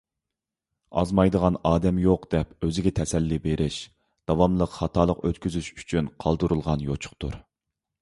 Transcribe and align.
ئازمايدىغان 1.01 1.59
ئادەم 1.71 1.99
يوق 2.05 2.25
دەپ 2.31 2.67
ئۆزىگە 2.69 2.93
تەسەللى 3.01 3.39
بېرىش— 3.45 3.79
داۋاملىق 4.33 4.75
خاتالىق 4.81 5.25
ئۆتكۈزۈش 5.31 5.73
ئۈچۈن 5.79 6.13
قالدۇرۇلغان 6.27 6.91
يوچۇقتۇر. 6.93 7.43